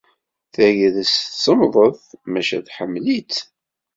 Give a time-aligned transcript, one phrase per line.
[0.53, 3.35] Tagrest semmḍet, maca tḥemmel-itt.